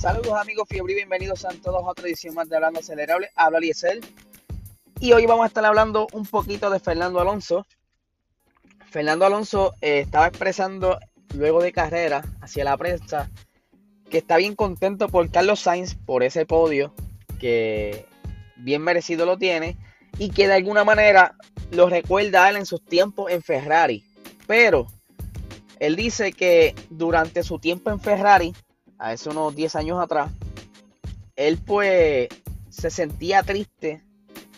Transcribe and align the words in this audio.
Saludos 0.00 0.32
amigos 0.32 0.66
Fiebre 0.66 0.94
y 0.94 0.96
bienvenidos 0.96 1.44
a 1.44 1.50
todos 1.50 1.84
a 1.84 1.90
otra 1.90 2.06
edición 2.06 2.34
más 2.34 2.48
de 2.48 2.56
Hablando 2.56 2.80
Acelerable. 2.80 3.28
Habla 3.36 3.60
Liesel. 3.60 4.00
Y 4.98 5.12
hoy 5.12 5.26
vamos 5.26 5.44
a 5.44 5.48
estar 5.48 5.62
hablando 5.66 6.06
un 6.14 6.24
poquito 6.24 6.70
de 6.70 6.80
Fernando 6.80 7.20
Alonso. 7.20 7.66
Fernando 8.90 9.26
Alonso 9.26 9.74
eh, 9.82 9.98
estaba 9.98 10.28
expresando 10.28 10.98
luego 11.34 11.60
de 11.60 11.72
carrera 11.72 12.22
hacia 12.40 12.64
la 12.64 12.78
prensa 12.78 13.30
que 14.08 14.16
está 14.16 14.38
bien 14.38 14.56
contento 14.56 15.10
por 15.10 15.30
Carlos 15.30 15.60
Sainz 15.60 15.96
por 15.96 16.22
ese 16.22 16.46
podio 16.46 16.94
que 17.38 18.06
bien 18.56 18.80
merecido 18.80 19.26
lo 19.26 19.36
tiene 19.36 19.76
y 20.16 20.30
que 20.30 20.48
de 20.48 20.54
alguna 20.54 20.82
manera 20.82 21.34
lo 21.72 21.90
recuerda 21.90 22.46
a 22.46 22.48
él 22.48 22.56
en 22.56 22.64
sus 22.64 22.82
tiempos 22.82 23.30
en 23.30 23.42
Ferrari. 23.42 24.02
Pero 24.46 24.86
él 25.78 25.94
dice 25.94 26.32
que 26.32 26.74
durante 26.88 27.42
su 27.42 27.58
tiempo 27.58 27.90
en 27.90 28.00
Ferrari, 28.00 28.54
a 29.00 29.12
eso 29.12 29.30
unos 29.30 29.56
10 29.56 29.76
años 29.76 29.98
atrás, 29.98 30.30
él 31.34 31.58
pues 31.58 32.28
se 32.68 32.90
sentía 32.90 33.42
triste, 33.42 34.02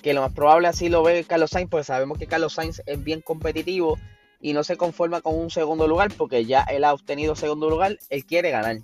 que 0.03 0.13
lo 0.13 0.21
más 0.21 0.33
probable 0.33 0.69
así 0.69 0.89
lo 0.89 1.03
ve 1.03 1.25
Carlos 1.25 1.51
Sainz, 1.51 1.71
porque 1.71 1.85
sabemos 1.85 2.19
que 2.19 2.27
Carlos 2.27 2.53
Sainz 2.53 2.83
es 2.85 3.03
bien 3.03 3.21
competitivo 3.21 3.99
y 4.41 4.53
no 4.53 4.65
se 4.65 4.77
conforma 4.77 5.21
con 5.21 5.39
un 5.39 5.51
segundo 5.51 5.87
lugar, 5.87 6.13
porque 6.17 6.45
ya 6.45 6.63
él 6.63 6.83
ha 6.85 6.93
obtenido 6.93 7.37
segundo 7.37 7.71
lugar, 7.71 7.99
él 8.11 8.27
quiere 8.27 8.51
ganar. 8.51 8.79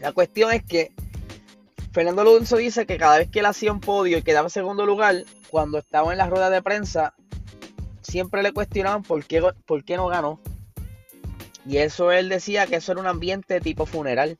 La 0.00 0.12
cuestión 0.12 0.50
es 0.52 0.64
que 0.64 0.92
Fernando 1.92 2.22
Alonso 2.22 2.56
dice 2.56 2.86
que 2.86 2.96
cada 2.96 3.18
vez 3.18 3.30
que 3.30 3.40
él 3.40 3.46
hacía 3.46 3.72
un 3.72 3.80
podio 3.80 4.18
y 4.18 4.22
quedaba 4.22 4.46
en 4.46 4.50
segundo 4.50 4.86
lugar, 4.86 5.24
cuando 5.50 5.78
estaba 5.78 6.12
en 6.12 6.18
la 6.18 6.28
rueda 6.28 6.48
de 6.48 6.62
prensa, 6.62 7.14
siempre 8.02 8.42
le 8.42 8.52
cuestionaban 8.52 9.02
por 9.02 9.24
qué, 9.24 9.42
por 9.66 9.84
qué 9.84 9.96
no 9.96 10.06
ganó. 10.06 10.40
Y 11.66 11.78
eso 11.78 12.12
él 12.12 12.28
decía 12.28 12.66
que 12.66 12.76
eso 12.76 12.92
era 12.92 13.00
un 13.00 13.06
ambiente 13.06 13.60
tipo 13.60 13.86
funeral. 13.86 14.36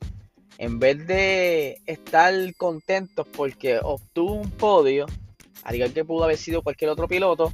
En 0.57 0.79
vez 0.79 1.05
de 1.05 1.81
estar 1.85 2.33
contentos 2.55 3.27
porque 3.35 3.79
obtuvo 3.81 4.33
un 4.33 4.49
podio, 4.49 5.05
al 5.63 5.75
igual 5.75 5.93
que 5.93 6.05
pudo 6.05 6.23
haber 6.23 6.37
sido 6.37 6.61
cualquier 6.61 6.89
otro 6.89 7.07
piloto, 7.07 7.51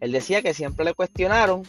él 0.00 0.12
decía 0.12 0.42
que 0.42 0.54
siempre 0.54 0.84
le 0.84 0.94
cuestionaron 0.94 1.62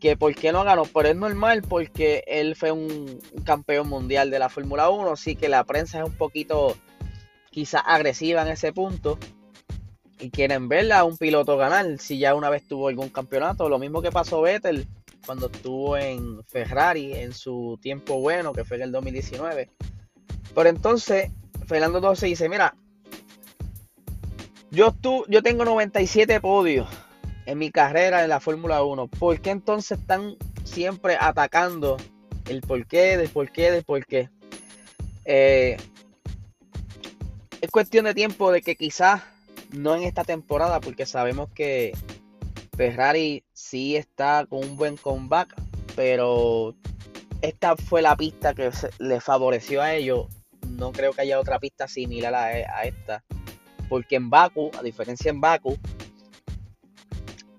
que 0.00 0.16
por 0.16 0.34
qué 0.34 0.50
no 0.50 0.64
ganó. 0.64 0.84
Pero 0.84 1.10
es 1.10 1.16
normal 1.16 1.62
porque 1.62 2.24
él 2.26 2.56
fue 2.56 2.72
un 2.72 3.20
campeón 3.44 3.88
mundial 3.88 4.30
de 4.30 4.38
la 4.38 4.48
Fórmula 4.48 4.90
1, 4.90 5.12
así 5.12 5.36
que 5.36 5.48
la 5.48 5.62
prensa 5.64 5.98
es 5.98 6.04
un 6.04 6.16
poquito 6.16 6.76
quizás 7.50 7.82
agresiva 7.86 8.42
en 8.42 8.48
ese 8.48 8.72
punto 8.72 9.18
y 10.18 10.30
quieren 10.30 10.68
verla 10.68 11.00
a 11.00 11.04
un 11.04 11.18
piloto 11.18 11.56
ganar 11.56 11.98
si 11.98 12.18
ya 12.18 12.34
una 12.34 12.48
vez 12.48 12.66
tuvo 12.66 12.88
algún 12.88 13.10
campeonato. 13.10 13.68
Lo 13.68 13.78
mismo 13.78 14.02
que 14.02 14.10
pasó 14.10 14.40
Vettel 14.40 14.88
cuando 15.24 15.46
estuvo 15.46 15.96
en 15.96 16.44
Ferrari 16.44 17.14
en 17.14 17.32
su 17.32 17.78
tiempo 17.80 18.20
bueno, 18.20 18.52
que 18.52 18.64
fue 18.64 18.76
en 18.76 18.84
el 18.84 18.92
2019. 18.92 19.70
Pero 20.54 20.68
entonces, 20.68 21.30
Fernando 21.66 22.00
12 22.00 22.26
dice, 22.26 22.48
mira, 22.48 22.74
yo, 24.70 24.94
yo 25.28 25.42
tengo 25.42 25.64
97 25.64 26.40
podios 26.40 26.88
en 27.46 27.58
mi 27.58 27.70
carrera 27.70 28.22
en 28.22 28.30
la 28.30 28.40
Fórmula 28.40 28.82
1. 28.82 29.06
¿Por 29.08 29.40
qué 29.40 29.50
entonces 29.50 29.98
están 29.98 30.36
siempre 30.64 31.16
atacando 31.20 31.96
el 32.48 32.60
porqué, 32.62 33.16
del 33.16 33.28
porqué, 33.28 33.70
del 33.70 33.84
porqué? 33.84 34.30
Eh, 35.24 35.76
es 37.60 37.70
cuestión 37.70 38.04
de 38.06 38.14
tiempo 38.14 38.50
de 38.50 38.62
que 38.62 38.76
quizás 38.76 39.22
no 39.70 39.94
en 39.94 40.02
esta 40.02 40.24
temporada, 40.24 40.80
porque 40.80 41.06
sabemos 41.06 41.48
que 41.54 41.92
Ferrari 42.76 43.44
sí 43.72 43.96
está 43.96 44.44
con 44.44 44.58
un 44.58 44.76
buen 44.76 44.98
comeback, 44.98 45.54
pero 45.96 46.74
esta 47.40 47.74
fue 47.74 48.02
la 48.02 48.14
pista 48.16 48.52
que 48.52 48.70
le 48.98 49.18
favoreció 49.18 49.80
a 49.80 49.94
ellos. 49.94 50.26
No 50.68 50.92
creo 50.92 51.14
que 51.14 51.22
haya 51.22 51.40
otra 51.40 51.58
pista 51.58 51.88
similar 51.88 52.34
a, 52.34 52.44
a 52.48 52.82
esta, 52.84 53.24
porque 53.88 54.16
en 54.16 54.28
Baku, 54.28 54.70
a 54.78 54.82
diferencia 54.82 55.30
en 55.30 55.40
Baku, 55.40 55.78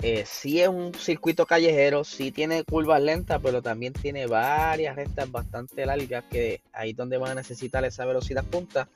eh, 0.03 0.23
sí 0.27 0.61
es 0.61 0.67
un 0.67 0.93
circuito 0.93 1.47
callejero, 1.47 2.03
sí 2.03 2.31
tiene 2.31 2.63
curvas 2.63 3.01
lentas, 3.01 3.39
pero 3.41 3.63
también 3.63 3.93
tiene 3.93 4.27
varias 4.27 4.95
rectas 4.95 5.31
bastante 5.31 5.83
largas 5.83 6.25
que 6.29 6.61
ahí 6.73 6.91
es 6.91 6.95
donde 6.95 7.17
van 7.17 7.31
a 7.31 7.35
necesitar 7.35 7.83
esa 7.85 8.05
velocidad 8.05 8.43
punta. 8.43 8.87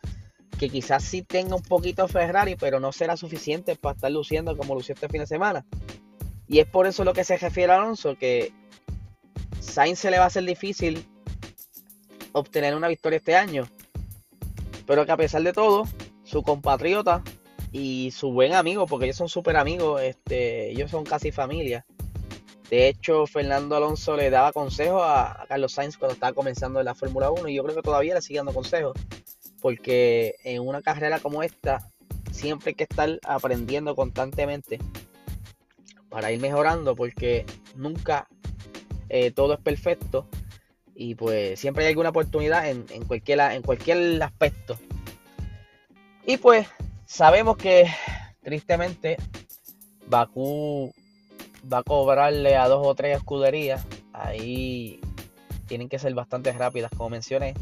Que 0.59 0.69
quizás 0.69 1.03
sí 1.03 1.23
tenga 1.23 1.55
un 1.55 1.63
poquito 1.63 2.07
Ferrari, 2.07 2.55
pero 2.55 2.79
no 2.79 2.91
será 2.91 3.17
suficiente 3.17 3.75
para 3.75 3.95
estar 3.95 4.11
luciendo 4.11 4.55
como 4.55 4.75
lució 4.75 4.93
este 4.93 5.09
fin 5.09 5.21
de 5.21 5.27
semana. 5.27 5.65
Y 6.47 6.59
es 6.59 6.67
por 6.67 6.87
eso 6.87 7.03
lo 7.03 7.13
que 7.13 7.23
se 7.23 7.37
refiere 7.37 7.73
a 7.73 7.75
Alonso, 7.75 8.15
que 8.15 8.53
Sainz 9.59 9.99
se 9.99 10.11
le 10.11 10.17
va 10.17 10.25
a 10.25 10.27
hacer 10.27 10.43
difícil 10.43 11.05
obtener 12.31 12.75
una 12.75 12.87
victoria 12.87 13.17
este 13.17 13.35
año. 13.35 13.67
Pero 14.85 15.05
que 15.05 15.11
a 15.11 15.17
pesar 15.17 15.43
de 15.43 15.51
todo, 15.51 15.83
su 16.23 16.43
compatriota 16.43 17.21
y 17.71 18.11
su 18.11 18.31
buen 18.31 18.53
amigo, 18.53 18.85
porque 18.87 19.05
ellos 19.05 19.17
son 19.17 19.29
súper 19.29 19.57
amigos, 19.57 20.01
este, 20.01 20.71
ellos 20.71 20.89
son 20.89 21.03
casi 21.03 21.31
familia. 21.31 21.85
De 22.69 22.87
hecho, 22.87 23.25
Fernando 23.27 23.75
Alonso 23.75 24.15
le 24.15 24.29
daba 24.29 24.51
consejos 24.51 25.01
a, 25.03 25.45
Carlos 25.47 25.73
Sainz 25.73 25.97
cuando 25.97 26.13
estaba 26.13 26.33
comenzando 26.33 26.79
en 26.79 26.85
la 26.85 26.95
Fórmula 26.95 27.31
1 27.31 27.47
y 27.47 27.55
yo 27.55 27.63
creo 27.63 27.75
que 27.75 27.81
todavía 27.81 28.13
le 28.13 28.21
sigue 28.21 28.39
dando 28.39 28.53
consejos, 28.53 28.93
porque 29.61 30.35
en 30.43 30.67
una 30.67 30.81
carrera 30.81 31.19
como 31.19 31.43
esta 31.43 31.89
siempre 32.31 32.71
hay 32.71 32.75
que 32.75 32.83
estar 32.83 33.19
aprendiendo 33.23 33.95
constantemente 33.95 34.79
para 36.09 36.31
ir 36.31 36.39
mejorando 36.39 36.95
porque 36.95 37.45
nunca 37.75 38.27
eh, 39.09 39.31
todo 39.31 39.53
es 39.53 39.59
perfecto 39.59 40.27
y 40.95 41.15
pues 41.15 41.59
siempre 41.59 41.85
hay 41.85 41.89
alguna 41.89 42.09
oportunidad 42.09 42.69
en, 42.69 42.83
cualquier, 43.05 43.39
en 43.39 43.61
cualquier 43.61 44.21
aspecto. 44.23 44.77
Y 46.25 46.37
pues 46.37 46.67
sabemos 47.05 47.55
que 47.55 47.85
tristemente 48.41 49.17
Bakú 50.07 50.91
va 51.71 51.79
a 51.79 51.83
cobrarle 51.83 52.55
a 52.55 52.67
dos 52.67 52.85
o 52.85 52.95
tres 52.95 53.17
escuderías. 53.17 53.85
Ahí 54.11 54.99
tienen 55.67 55.87
que 55.87 55.99
ser 55.99 56.13
bastante 56.15 56.51
rápidas, 56.51 56.89
como 56.97 57.11
mencioné. 57.11 57.53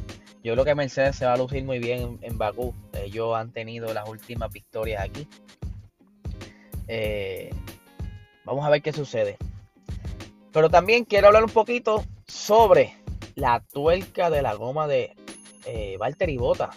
Yo 0.43 0.53
creo 0.53 0.63
que 0.63 0.75
Mercedes 0.75 1.17
se 1.17 1.25
va 1.25 1.33
a 1.33 1.37
lucir 1.37 1.63
muy 1.65 1.79
bien 1.79 2.01
en, 2.01 2.19
en 2.21 2.37
Bakú. 2.37 2.73
Ellos 2.93 3.35
han 3.35 3.51
tenido 3.51 3.93
las 3.93 4.07
últimas 4.07 4.51
victorias 4.51 5.03
aquí. 5.03 5.27
Eh, 6.87 7.49
Vamos 8.45 8.65
a 8.65 8.69
ver 8.69 8.81
qué 8.81 8.93
sucede. 8.93 9.37
Pero 10.51 10.69
también 10.69 11.03
quiero 11.03 11.27
hablar 11.27 11.43
un 11.43 11.49
poquito 11.49 12.03
sobre 12.27 12.95
la 13.35 13.59
tuerca 13.59 14.29
de 14.29 14.41
la 14.41 14.53
goma 14.53 14.87
de 14.87 15.15
eh, 15.65 15.97
Valtteri 15.99 16.37
Bota. 16.37 16.69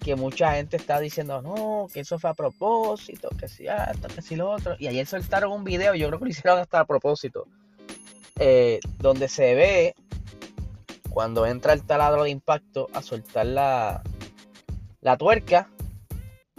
Que 0.00 0.16
mucha 0.16 0.54
gente 0.54 0.76
está 0.76 1.00
diciendo, 1.00 1.42
no, 1.42 1.88
que 1.92 2.00
eso 2.00 2.18
fue 2.18 2.30
a 2.30 2.34
propósito, 2.34 3.28
que 3.38 3.48
si 3.48 3.66
esto, 3.66 4.08
que 4.08 4.22
si 4.22 4.36
lo 4.36 4.50
otro. 4.50 4.76
Y 4.78 4.86
ayer 4.86 5.06
soltaron 5.06 5.52
un 5.52 5.64
video, 5.64 5.94
yo 5.94 6.08
creo 6.08 6.18
que 6.18 6.24
lo 6.26 6.30
hicieron 6.30 6.58
hasta 6.60 6.80
a 6.80 6.84
propósito, 6.84 7.46
eh, 8.38 8.80
donde 8.98 9.28
se 9.28 9.54
ve 9.54 9.94
cuando 11.10 11.46
entra 11.46 11.72
el 11.72 11.82
taladro 11.82 12.24
de 12.24 12.30
impacto 12.30 12.88
a 12.92 13.02
soltar 13.02 13.46
la, 13.46 14.02
la 15.00 15.16
tuerca 15.16 15.68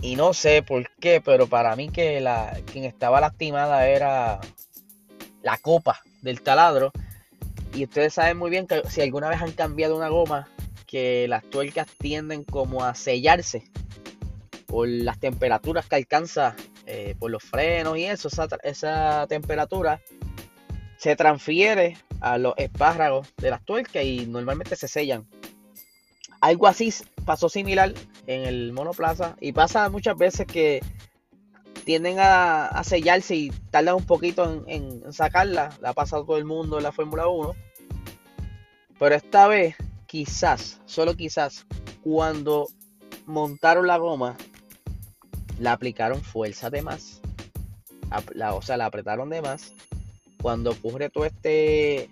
y 0.01 0.15
no 0.15 0.33
sé 0.33 0.61
por 0.63 0.89
qué, 0.99 1.21
pero 1.21 1.47
para 1.47 1.75
mí 1.75 1.89
que 1.89 2.21
la, 2.21 2.57
quien 2.71 2.83
estaba 2.83 3.19
lastimada 3.19 3.87
era 3.87 4.39
la 5.41 5.57
copa 5.57 6.01
del 6.21 6.41
taladro. 6.41 6.91
Y 7.73 7.83
ustedes 7.85 8.13
saben 8.13 8.37
muy 8.37 8.49
bien 8.49 8.67
que 8.67 8.83
si 8.89 9.01
alguna 9.01 9.29
vez 9.29 9.41
han 9.41 9.51
cambiado 9.51 9.95
una 9.95 10.09
goma, 10.09 10.47
que 10.85 11.27
las 11.27 11.43
tuercas 11.43 11.87
tienden 11.97 12.43
como 12.43 12.83
a 12.83 12.95
sellarse 12.95 13.69
por 14.67 14.87
las 14.87 15.19
temperaturas 15.19 15.85
que 15.87 15.95
alcanza 15.95 16.55
eh, 16.85 17.15
por 17.19 17.31
los 17.31 17.43
frenos 17.43 17.97
y 17.97 18.05
eso, 18.05 18.27
esa, 18.29 18.47
esa 18.63 19.25
temperatura 19.27 20.01
se 20.97 21.15
transfiere 21.15 21.97
a 22.21 22.37
los 22.37 22.53
espárragos 22.57 23.27
de 23.37 23.49
las 23.49 23.63
tuercas 23.63 24.03
y 24.03 24.25
normalmente 24.25 24.75
se 24.75 24.87
sellan. 24.87 25.27
Algo 26.41 26.67
así 26.67 26.93
pasó 27.25 27.49
similar 27.49 27.93
en 28.27 28.43
el 28.43 28.73
monoplaza 28.73 29.35
y 29.41 29.51
pasa 29.51 29.89
muchas 29.89 30.17
veces 30.17 30.45
que 30.45 30.81
tienden 31.87 32.17
a, 32.19 32.81
sellarse 32.83 33.35
y 33.35 33.49
tardan 33.71 33.95
un 33.95 34.05
poquito 34.05 34.63
en, 34.67 35.13
sacarla. 35.13 35.69
La 35.81 35.91
ha 35.91 35.93
pasado 35.93 36.25
todo 36.25 36.37
el 36.37 36.45
mundo 36.45 36.77
en 36.77 36.83
la 36.83 36.91
Fórmula 36.91 37.27
1. 37.27 37.55
Pero 38.99 39.15
esta 39.15 39.47
vez, 39.47 39.75
quizás, 40.05 40.81
solo 40.85 41.15
quizás, 41.15 41.65
cuando 42.03 42.67
montaron 43.25 43.87
la 43.87 43.97
goma, 43.97 44.35
la 45.59 45.71
aplicaron 45.71 46.21
fuerza 46.21 46.69
de 46.69 46.81
más. 46.81 47.21
o 48.51 48.61
sea, 48.61 48.77
la 48.77 48.85
apretaron 48.85 49.29
de 49.29 49.41
más. 49.41 49.73
Cuando 50.41 50.71
ocurre 50.71 51.09
todo 51.09 51.25
este 51.25 52.09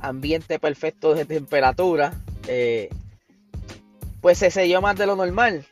ambiente 0.00 0.58
perfecto 0.58 1.14
de 1.14 1.24
temperatura, 1.24 2.23
eh, 2.48 2.88
pues 4.20 4.38
se 4.38 4.50
selló 4.50 4.80
más 4.80 4.96
de 4.96 5.06
lo 5.06 5.16
normal. 5.16 5.66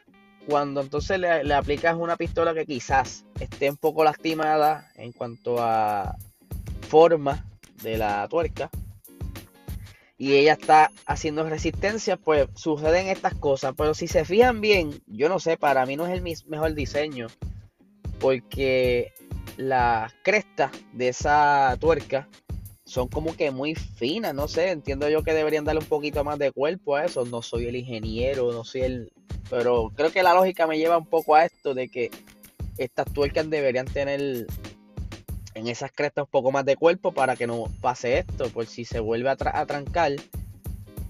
Cuando 0.46 0.80
entonces 0.80 1.18
le, 1.18 1.54
aplicas 1.54 1.96
una 1.96 2.16
pistola 2.16 2.52
que 2.52 2.66
quizás 2.66 3.24
esté 3.38 3.70
un 3.70 3.76
poco 3.76 4.02
lastimada 4.02 4.90
en 4.96 5.12
cuanto 5.12 5.56
a 5.60 6.16
forma 6.88 7.46
de 7.82 7.96
la 7.96 8.26
tuerca. 8.28 8.68
y 10.18 10.34
ella 10.34 10.52
está 10.52 10.90
haciendo 11.06 11.48
resistencia, 11.48 12.16
pues 12.16 12.46
suceden 12.54 13.08
estas 13.08 13.34
cosas. 13.34 13.74
Pero 13.76 13.94
si 13.94 14.06
se 14.06 14.24
fijan 14.24 14.60
bien, 14.60 15.00
yo 15.06 15.28
no 15.28 15.38
sé, 15.38 15.56
para 15.56 15.86
mí 15.86 15.96
no 15.96 16.06
es 16.06 16.12
el 16.12 16.22
mejor 16.46 16.74
diseño. 16.74 17.28
Porque 18.20 19.12
las 19.56 20.12
crestas 20.22 20.70
de 20.92 21.08
esa 21.08 21.76
tuerca 21.80 22.28
son 22.92 23.08
como 23.08 23.34
que 23.34 23.50
muy 23.50 23.74
finas, 23.74 24.34
no 24.34 24.48
sé, 24.48 24.70
entiendo 24.70 25.08
yo 25.08 25.22
que 25.22 25.32
deberían 25.32 25.64
darle 25.64 25.80
un 25.80 25.86
poquito 25.86 26.24
más 26.24 26.38
de 26.38 26.52
cuerpo 26.52 26.94
a 26.94 27.06
eso. 27.06 27.24
No 27.24 27.40
soy 27.40 27.66
el 27.66 27.76
ingeniero, 27.76 28.52
no 28.52 28.64
soy 28.64 28.82
el... 28.82 29.12
Pero 29.48 29.90
creo 29.96 30.12
que 30.12 30.22
la 30.22 30.34
lógica 30.34 30.66
me 30.66 30.76
lleva 30.76 30.98
un 30.98 31.06
poco 31.06 31.34
a 31.34 31.46
esto 31.46 31.72
de 31.72 31.88
que 31.88 32.10
estas 32.76 33.10
tuercas 33.10 33.48
deberían 33.48 33.86
tener 33.86 34.46
en 35.54 35.68
esas 35.68 35.90
crestas 35.90 36.24
un 36.24 36.30
poco 36.30 36.52
más 36.52 36.66
de 36.66 36.76
cuerpo 36.76 37.12
para 37.12 37.34
que 37.34 37.46
no 37.46 37.64
pase 37.80 38.18
esto, 38.18 38.50
por 38.50 38.66
si 38.66 38.84
se 38.84 39.00
vuelve 39.00 39.30
a, 39.30 39.36
trancar, 39.36 40.12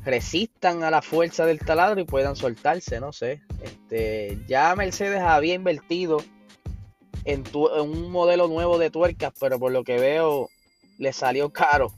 resistan 0.04 0.84
a 0.84 0.90
la 0.92 1.02
fuerza 1.02 1.46
del 1.46 1.58
taladro 1.58 2.00
y 2.00 2.04
puedan 2.04 2.36
soltarse, 2.36 3.00
no 3.00 3.12
sé. 3.12 3.40
Este, 3.60 4.38
ya 4.46 4.72
Mercedes 4.76 5.20
había 5.20 5.54
invertido 5.54 6.18
en, 7.24 7.42
un 7.56 8.12
modelo 8.12 8.46
nuevo 8.46 8.78
de 8.78 8.90
tuercas, 8.90 9.32
pero 9.40 9.58
por 9.58 9.72
lo 9.72 9.82
que 9.82 9.98
veo 9.98 10.48
le 11.02 11.12
salió 11.12 11.52
caro. 11.52 11.92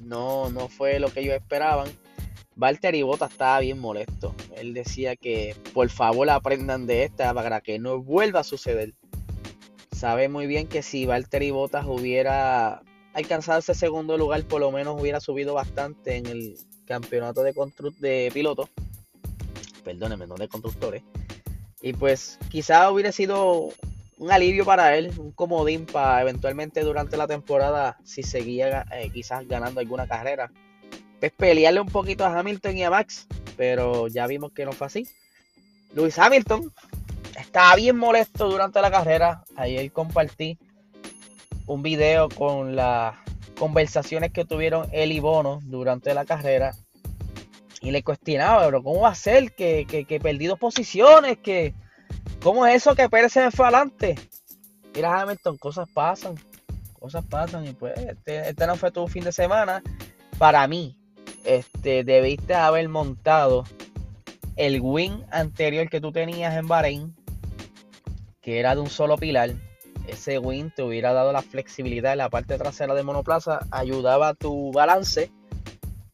No, 0.00 0.50
no 0.50 0.68
fue 0.68 0.98
lo 0.98 1.10
que 1.10 1.20
ellos 1.20 1.34
esperaban. 1.34 1.88
Valtteri 2.56 3.02
Bota 3.02 3.26
estaba 3.26 3.60
bien 3.60 3.78
molesto. 3.78 4.34
Él 4.56 4.74
decía 4.74 5.16
que 5.16 5.56
por 5.72 5.88
favor 5.90 6.28
aprendan 6.30 6.86
de 6.86 7.04
esta 7.04 7.32
para 7.34 7.60
que 7.60 7.78
no 7.78 8.00
vuelva 8.00 8.40
a 8.40 8.44
suceder 8.44 8.94
sabe 10.04 10.28
muy 10.28 10.46
bien 10.46 10.66
que 10.66 10.82
si 10.82 11.06
Valtteri 11.06 11.50
Bottas 11.50 11.86
hubiera 11.86 12.82
alcanzado 13.14 13.60
ese 13.60 13.74
segundo 13.74 14.18
lugar, 14.18 14.44
por 14.44 14.60
lo 14.60 14.70
menos 14.70 15.00
hubiera 15.00 15.18
subido 15.18 15.54
bastante 15.54 16.16
en 16.16 16.26
el 16.26 16.58
campeonato 16.84 17.42
de, 17.42 17.54
de 18.00 18.30
pilotos. 18.34 18.68
Perdónenme, 19.82 20.26
no 20.26 20.34
de 20.34 20.46
constructores. 20.46 21.02
Y 21.80 21.94
pues 21.94 22.38
quizás 22.50 22.90
hubiera 22.90 23.12
sido 23.12 23.70
un 24.18 24.30
alivio 24.30 24.64
para 24.64 24.96
él, 24.96 25.12
un 25.18 25.32
comodín 25.32 25.86
para 25.86 26.22
eventualmente 26.22 26.80
durante 26.82 27.16
la 27.16 27.26
temporada, 27.26 27.98
si 28.04 28.22
seguía 28.22 28.86
eh, 28.92 29.10
quizás 29.12 29.46
ganando 29.46 29.80
alguna 29.80 30.06
carrera, 30.06 30.50
pues 31.20 31.32
pelearle 31.32 31.80
un 31.80 31.88
poquito 31.88 32.24
a 32.24 32.38
Hamilton 32.38 32.76
y 32.76 32.84
a 32.84 32.90
Max, 32.90 33.26
pero 33.56 34.08
ya 34.08 34.26
vimos 34.26 34.52
que 34.52 34.64
no 34.64 34.72
fue 34.72 34.86
así. 34.86 35.08
Luis 35.94 36.18
Hamilton 36.18 36.72
estaba 37.38 37.76
bien 37.76 37.96
molesto 37.96 38.48
durante 38.48 38.80
la 38.80 38.90
carrera. 38.90 39.44
Ayer 39.56 39.90
compartí 39.92 40.58
un 41.66 41.82
video 41.82 42.28
con 42.28 42.76
las 42.76 43.16
conversaciones 43.58 44.32
que 44.32 44.44
tuvieron 44.44 44.88
él 44.92 45.12
y 45.12 45.20
Bono 45.20 45.60
durante 45.64 46.14
la 46.14 46.24
carrera. 46.24 46.74
Y 47.80 47.90
le 47.90 48.02
cuestionaba, 48.02 48.64
pero 48.64 48.82
¿cómo 48.82 49.02
va 49.02 49.10
a 49.10 49.14
ser 49.14 49.54
que, 49.54 49.86
que, 49.86 50.20
perdí 50.20 50.46
dos 50.46 50.58
posiciones? 50.58 51.38
Que, 51.38 51.74
¿Cómo 52.44 52.64
es 52.64 52.76
eso 52.76 52.94
que 52.94 53.08
Pérez 53.08 53.32
se 53.32 53.50
fue 53.50 53.66
adelante? 53.66 54.14
Mira, 54.94 55.20
Hamilton, 55.20 55.56
cosas 55.56 55.88
pasan. 55.92 56.36
Cosas 57.00 57.24
pasan. 57.28 57.66
Y 57.66 57.72
pues, 57.72 57.98
este, 57.98 58.50
este 58.50 58.66
no 58.68 58.76
fue 58.76 58.92
tu 58.92 59.08
fin 59.08 59.24
de 59.24 59.32
semana. 59.32 59.82
Para 60.38 60.68
mí, 60.68 60.96
este, 61.44 62.04
debiste 62.04 62.54
haber 62.54 62.88
montado 62.88 63.64
el 64.54 64.80
win 64.80 65.24
anterior 65.32 65.88
que 65.88 66.00
tú 66.00 66.12
tenías 66.12 66.54
en 66.54 66.68
Bahrein 66.68 67.16
que 68.44 68.60
era 68.60 68.74
de 68.74 68.82
un 68.82 68.90
solo 68.90 69.16
pilar, 69.16 69.54
ese 70.06 70.38
wing 70.38 70.68
te 70.68 70.82
hubiera 70.82 71.14
dado 71.14 71.32
la 71.32 71.40
flexibilidad 71.40 72.12
en 72.12 72.18
la 72.18 72.28
parte 72.28 72.58
trasera 72.58 72.94
de 72.94 73.02
monoplaza, 73.02 73.60
ayudaba 73.70 74.28
a 74.28 74.34
tu 74.34 74.70
balance 74.70 75.32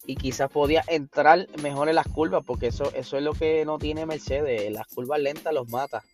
y 0.07 0.15
quizás 0.15 0.49
podía 0.49 0.85
entrar 0.87 1.49
mejor 1.61 1.89
en 1.89 1.97
las 1.97 2.07
curvas, 2.07 2.45
porque 2.47 2.69
eso, 2.69 2.93
eso 2.95 3.17
es 3.17 3.25
lo 3.25 3.33
que 3.33 3.65
no 3.65 3.79
tiene 3.79 4.07
Mercedes, 4.07 4.71
las 4.71 4.87
curvas 4.87 5.19
lentas 5.19 5.53
los 5.53 5.69
mata. 5.71 6.05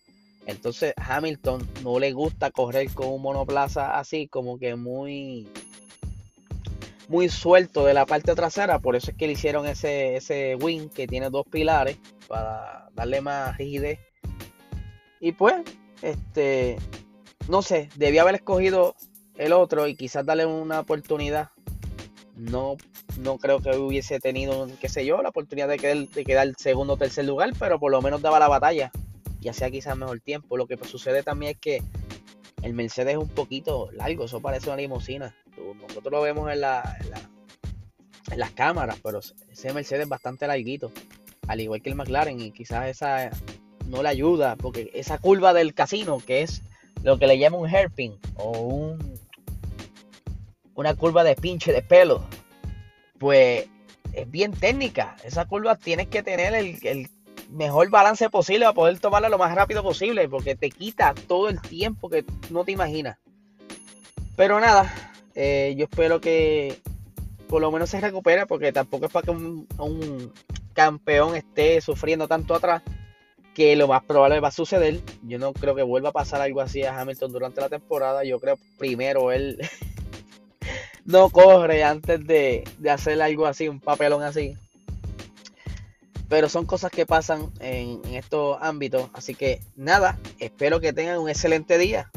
Entonces 0.47 0.93
Hamilton 0.95 1.67
no 1.83 1.99
le 1.99 2.13
gusta 2.13 2.51
correr 2.51 2.89
con 2.93 3.09
un 3.09 3.21
monoplaza 3.21 3.99
así, 3.99 4.29
como 4.29 4.57
que 4.57 4.75
muy 4.75 5.45
muy 7.09 7.29
suelto 7.29 7.85
de 7.85 7.93
la 7.93 8.05
parte 8.05 8.33
trasera, 8.33 8.79
por 8.79 8.95
eso 8.95 9.11
es 9.11 9.17
que 9.17 9.27
le 9.27 9.33
hicieron 9.33 9.65
ese, 9.65 10.15
ese 10.15 10.55
wing 10.55 10.89
que 10.89 11.07
tiene 11.07 11.29
dos 11.29 11.45
pilares 11.45 11.97
para 12.27 12.89
darle 12.93 13.21
más 13.21 13.57
rigidez. 13.57 13.99
Y 15.19 15.33
pues 15.33 15.55
este, 16.01 16.77
no 17.49 17.61
sé, 17.61 17.89
debía 17.95 18.21
haber 18.21 18.35
escogido 18.35 18.95
el 19.37 19.51
otro 19.51 19.87
y 19.87 19.95
quizás 19.95 20.25
darle 20.25 20.45
una 20.45 20.79
oportunidad. 20.79 21.49
No, 22.35 22.77
no 23.19 23.37
creo 23.37 23.59
que 23.59 23.75
hubiese 23.75 24.19
tenido, 24.19 24.67
qué 24.79 24.87
sé 24.87 25.05
yo, 25.05 25.21
la 25.21 25.29
oportunidad 25.29 25.67
de 25.67 25.77
quedar, 25.77 26.07
de 26.07 26.23
quedar 26.23 26.53
segundo 26.57 26.93
o 26.93 26.97
tercer 26.97 27.25
lugar, 27.25 27.51
pero 27.59 27.79
por 27.79 27.91
lo 27.91 28.01
menos 28.01 28.21
daba 28.21 28.39
la 28.39 28.47
batalla 28.47 28.91
y 29.41 29.49
hacía 29.49 29.69
quizás 29.71 29.97
mejor 29.97 30.19
tiempo. 30.19 30.57
Lo 30.57 30.67
que 30.67 30.77
sucede 30.85 31.23
también 31.23 31.53
es 31.53 31.57
que 31.59 31.83
el 32.61 32.73
Mercedes 32.73 33.13
es 33.13 33.17
un 33.17 33.29
poquito 33.29 33.89
largo, 33.91 34.25
eso 34.25 34.41
parece 34.41 34.67
una 34.67 34.77
limusina. 34.77 35.35
Nosotros 35.81 36.11
lo 36.11 36.21
vemos 36.21 36.51
en, 36.51 36.61
la, 36.61 36.97
en, 38.31 38.39
las 38.39 38.51
cámaras, 38.51 38.99
pero 39.03 39.19
ese 39.19 39.73
Mercedes 39.73 40.03
es 40.03 40.09
bastante 40.09 40.47
larguito, 40.47 40.91
al 41.47 41.61
igual 41.61 41.81
que 41.81 41.89
el 41.89 41.95
McLaren, 41.95 42.39
y 42.39 42.51
quizás 42.51 42.87
esa 42.87 43.29
no 43.87 44.03
le 44.03 44.09
ayuda, 44.09 44.55
porque 44.55 44.91
esa 44.93 45.17
curva 45.17 45.53
del 45.53 45.73
casino, 45.73 46.19
que 46.25 46.41
es 46.41 46.61
lo 47.03 47.17
que 47.17 47.27
le 47.27 47.37
llama 47.37 47.57
un 47.57 47.73
hairpin 47.73 48.17
o 48.35 48.51
un, 48.59 49.19
una 50.75 50.93
curva 50.95 51.23
de 51.23 51.35
pinche 51.35 51.71
de 51.71 51.81
pelo, 51.81 52.23
pues 53.17 53.67
es 54.13 54.29
bien 54.29 54.51
técnica. 54.51 55.15
Esa 55.23 55.45
curva 55.45 55.75
tienes 55.75 56.07
que 56.07 56.23
tener 56.23 56.53
el, 56.53 57.09
mejor 57.49 57.89
balance 57.89 58.29
posible 58.29 58.65
para 58.65 58.73
poder 58.73 58.99
tomarla 58.99 59.29
lo 59.29 59.37
más 59.37 59.53
rápido 59.55 59.83
posible, 59.83 60.27
porque 60.29 60.55
te 60.55 60.69
quita 60.69 61.13
todo 61.27 61.49
el 61.49 61.61
tiempo 61.61 62.09
que 62.09 62.25
no 62.49 62.63
te 62.63 62.71
imaginas. 62.71 63.17
Pero 64.35 64.59
nada, 64.59 64.93
eh, 65.35 65.73
yo 65.77 65.85
espero 65.85 66.21
que 66.21 66.79
por 67.47 67.61
lo 67.61 67.71
menos 67.71 67.89
se 67.89 68.01
recupere, 68.01 68.45
porque 68.45 68.71
tampoco 68.71 69.05
es 69.05 69.11
para 69.11 69.25
que 69.25 69.31
un 69.31 70.33
campeón 70.73 71.35
esté 71.35 71.81
sufriendo 71.81 72.27
tanto 72.27 72.53
atrás 72.53 72.83
que 73.57 73.75
lo 73.75 73.87
más 73.87 74.03
probable 74.03 74.39
va 74.39 74.49
a 74.49 74.51
suceder. 74.51 75.01
Yo 75.23 75.39
no 75.39 75.51
creo 75.51 75.73
que 75.73 75.81
vuelva 75.81 76.09
a 76.09 76.11
pasar 76.11 76.41
algo 76.41 76.61
así 76.61 76.83
a 76.83 76.99
Hamilton 76.99 77.31
durante 77.31 77.59
la 77.59 77.69
temporada. 77.69 78.23
Yo 78.23 78.39
creo 78.39 78.59
primero 78.77 79.31
él 79.31 79.57
no 81.05 81.31
corre 81.31 81.83
antes 81.83 82.23
de, 82.27 82.63
hacer 82.87 83.19
algo 83.19 83.47
así, 83.47 83.67
un 83.67 83.79
papelón 83.79 84.21
así. 84.21 84.55
Pero 86.29 86.49
son 86.49 86.65
cosas 86.65 86.91
que 86.91 87.05
pasan 87.05 87.51
en, 87.59 88.01
estos 88.13 88.57
ámbitos. 88.61 89.09
Así 89.13 89.35
que 89.35 89.61
nada, 89.75 90.17
espero 90.39 90.79
que 90.79 90.93
tengan 90.93 91.19
un 91.19 91.29
excelente 91.29 91.77
día. 91.77 92.09